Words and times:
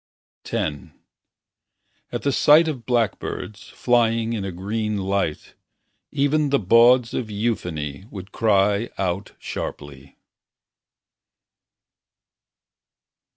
X 0.51 0.79
At 2.11 2.23
the 2.23 2.31
sight 2.31 2.67
of 2.67 2.87
blackbirds 2.87 3.69
Flying 3.69 4.33
in 4.33 4.43
a 4.43 4.51
green 4.51 4.97
light 4.97 5.53
Even 6.11 6.49
the 6.49 6.57
bawds 6.59 7.13
of 7.13 7.29
euphony 7.29 8.05
Would 8.09 8.31
cry 8.31 8.89
out 8.97 9.33
sharply. 9.37 10.17